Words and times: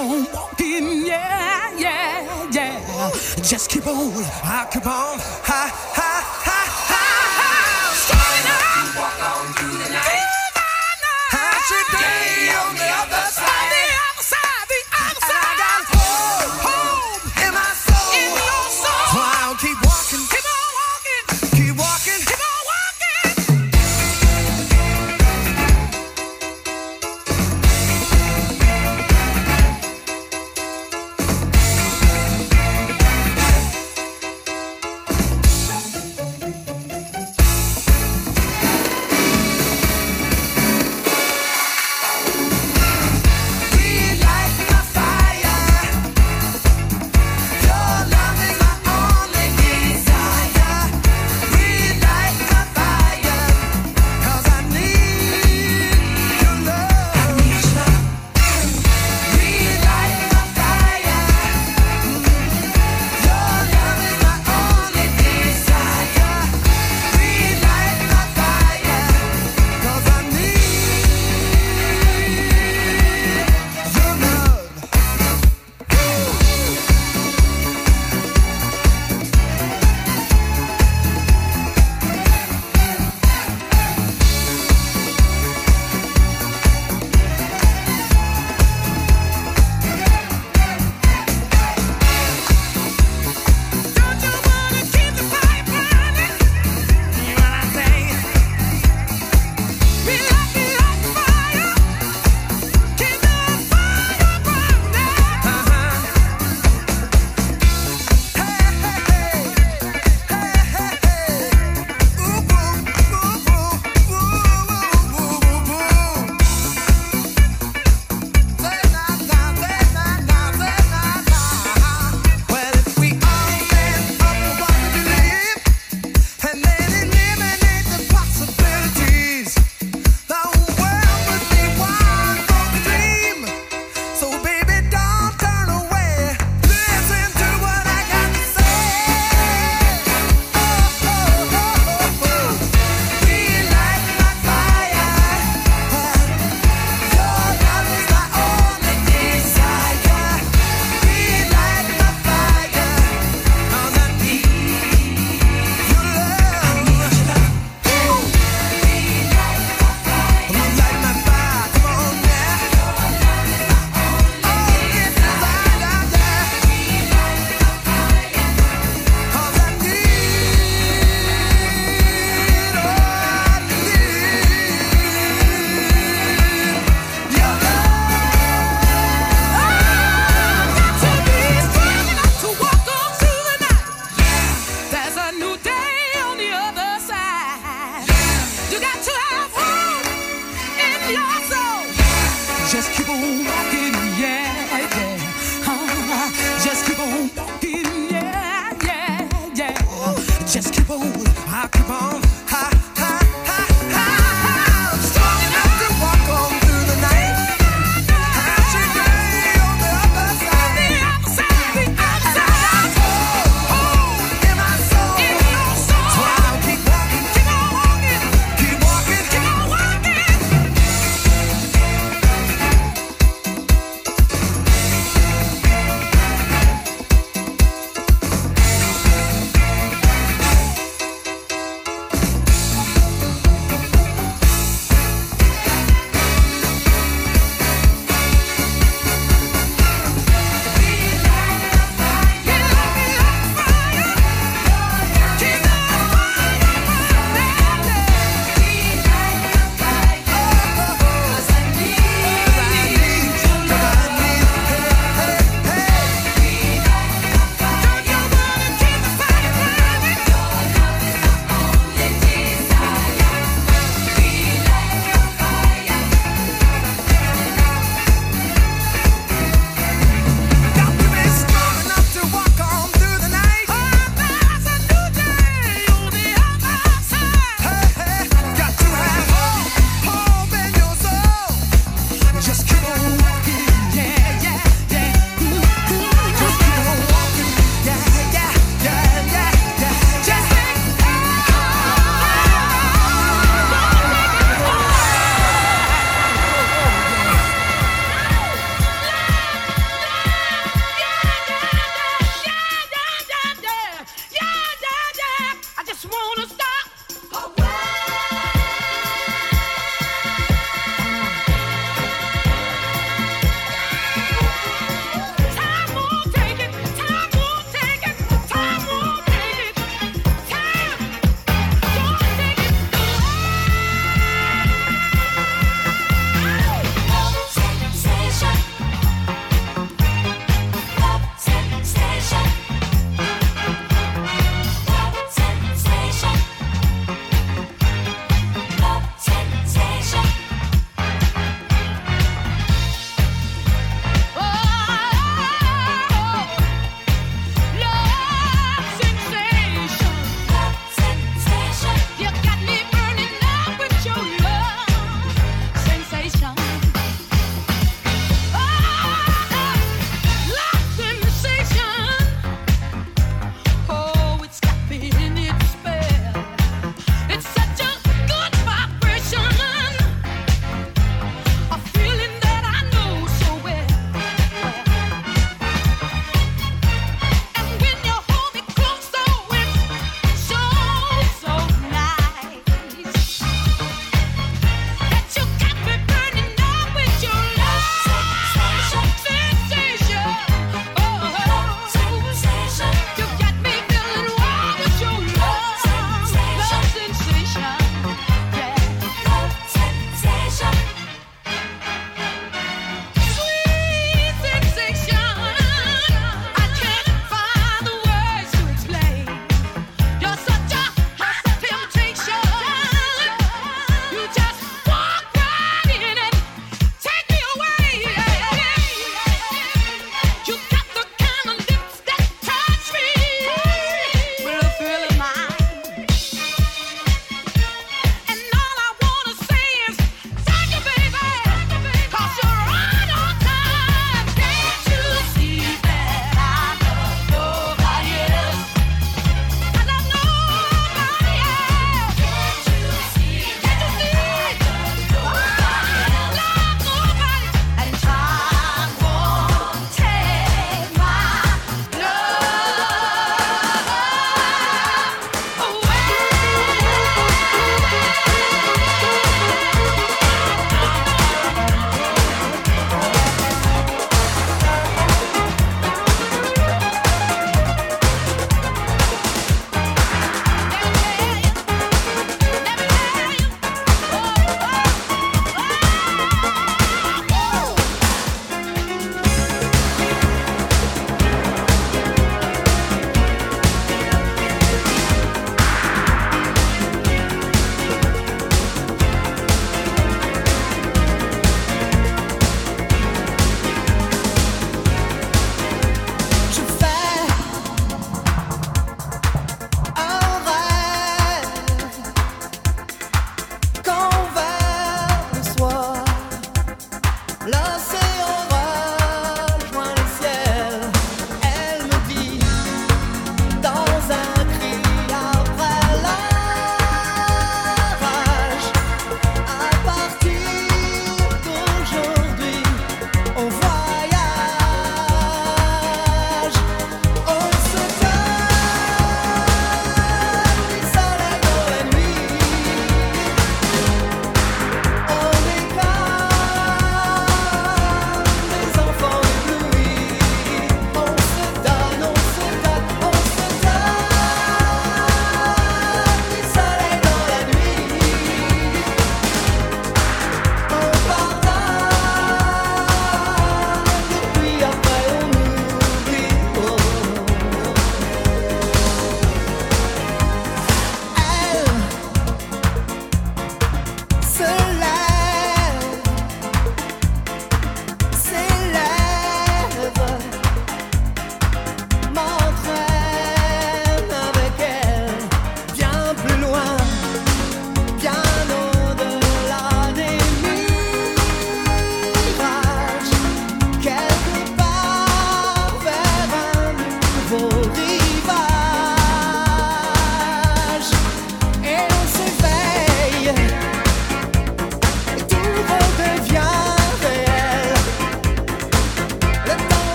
on 0.00 0.24
walking, 0.32 1.06
yeah, 1.06 1.76
yeah, 1.76 2.48
yeah. 2.50 3.10
Just 3.42 3.70
keep 3.70 3.86
on, 3.86 4.12
I 4.44 4.66
keep 4.72 4.86
on, 4.86 5.18
I 5.46 5.59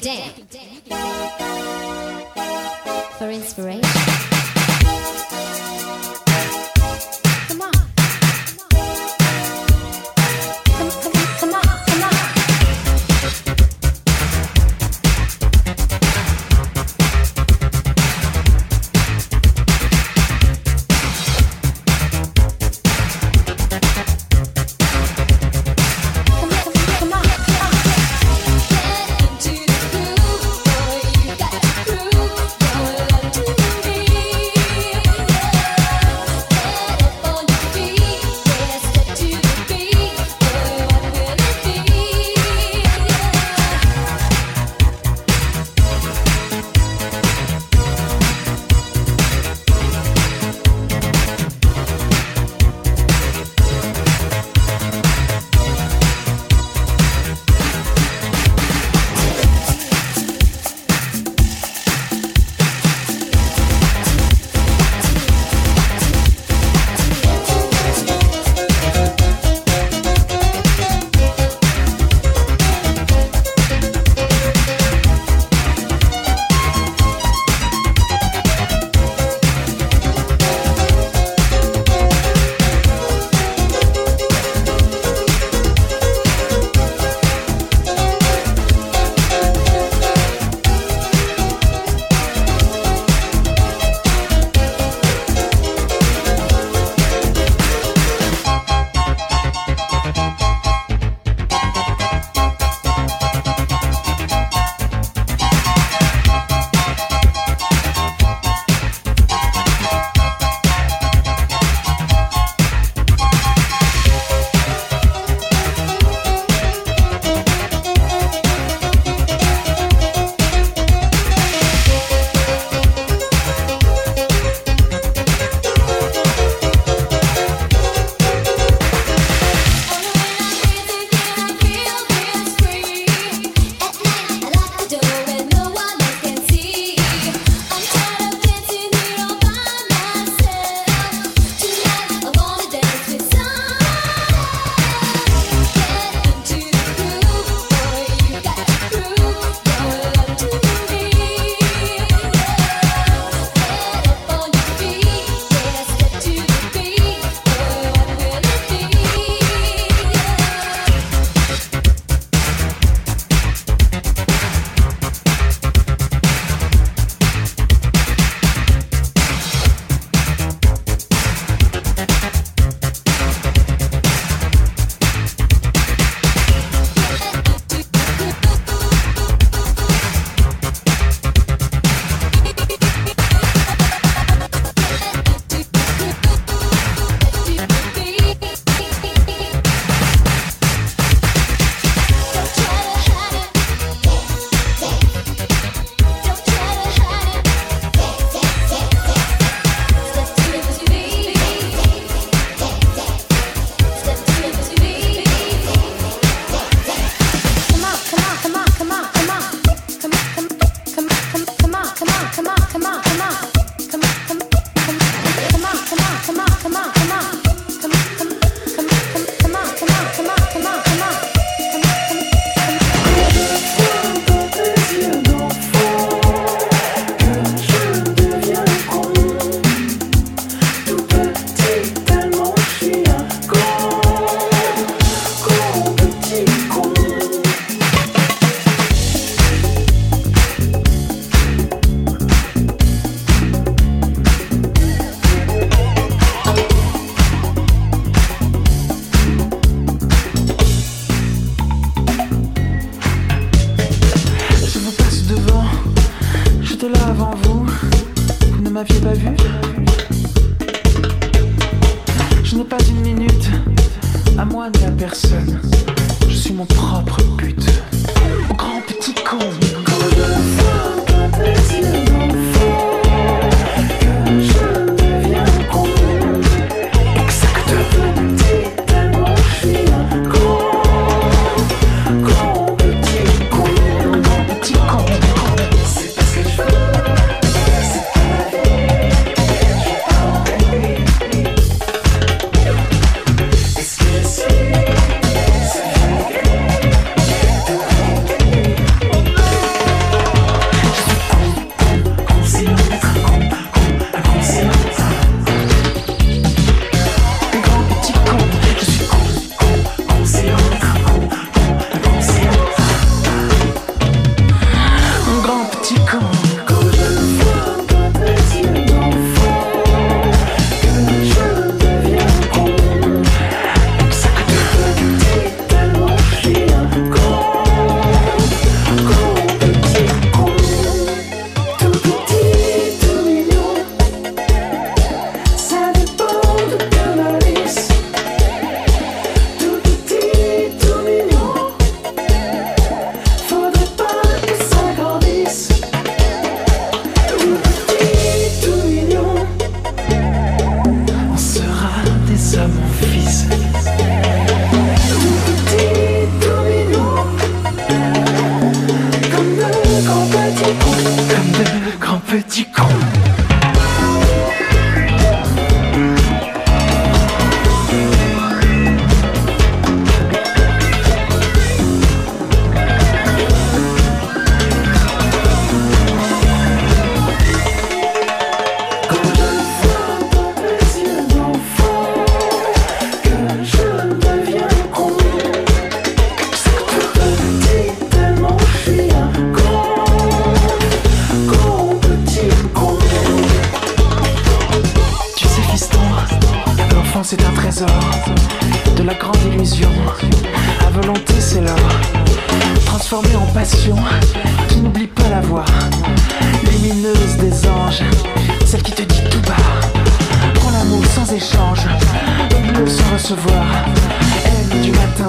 Day. 0.00 0.32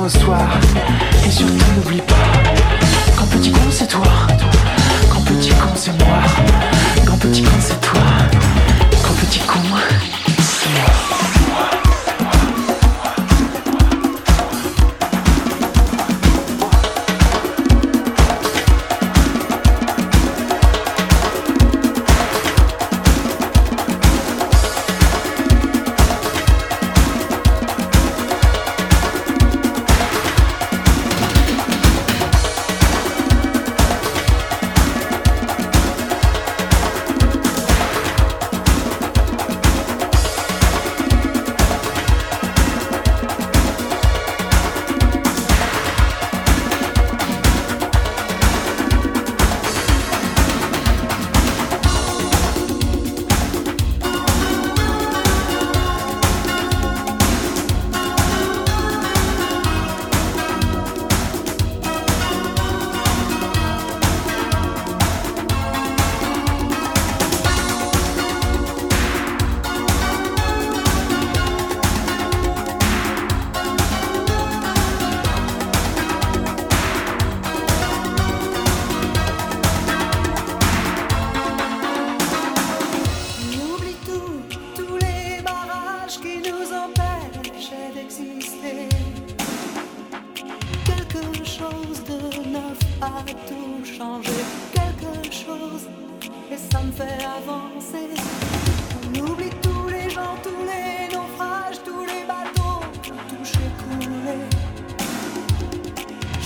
Et 0.03 1.29
surtout 1.29 1.53
n'oublie 1.75 2.01
pas, 2.01 2.15
quand 3.15 3.27
petit 3.27 3.51
con 3.51 3.59
c'est 3.69 3.85
toi, 3.85 4.01
quand 5.11 5.21
petit 5.21 5.51
con 5.51 5.69
c'est 5.75 5.91
moi. 6.03 6.20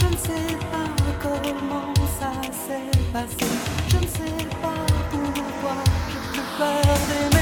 Je 0.06 0.12
ne 0.12 0.18
sais 0.18 0.56
pas 0.72 0.88
comment 1.22 1.94
ça 2.20 2.32
s'est 2.52 3.00
passé. 3.12 3.52
Je 3.90 3.98
ne 3.98 4.02
sais 4.02 4.46
pas 4.62 4.86
pourquoi 5.10 5.78
je 6.10 6.40
te 6.40 6.44
perdais. 6.58 7.35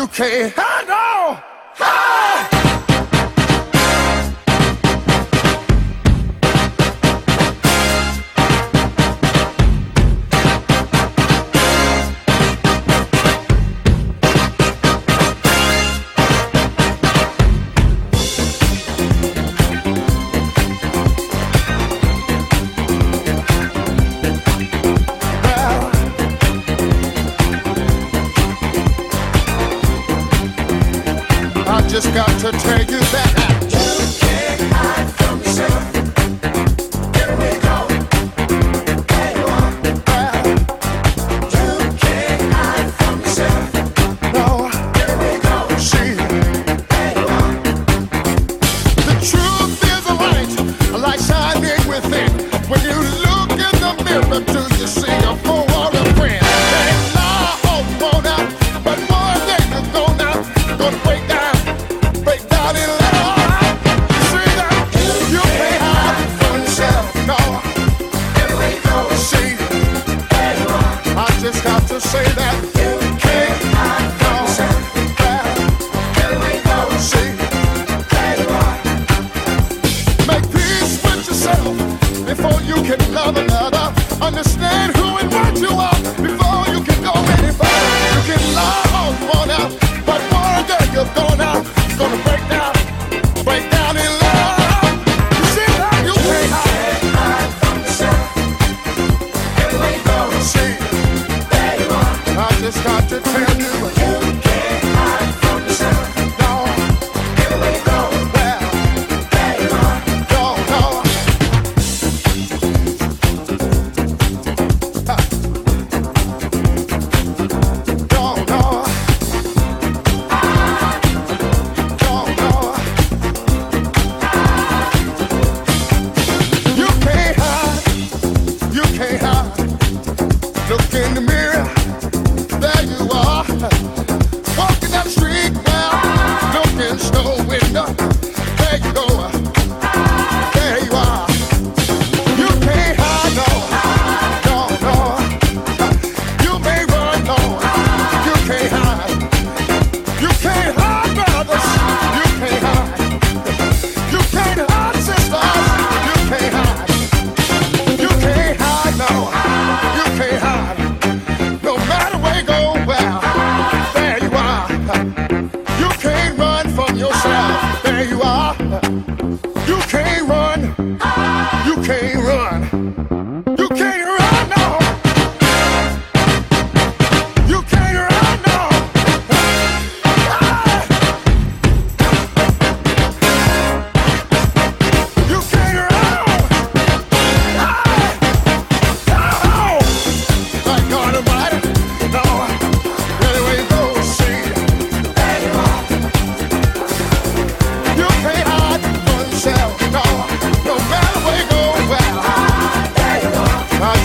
You 0.00 0.06
can't 0.06 0.54
hide. 0.56 0.79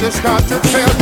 you 0.05 0.21
got 0.21 0.39
to 0.47 0.59
feel 0.67 0.94